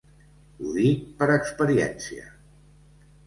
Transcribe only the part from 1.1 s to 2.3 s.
per experiència.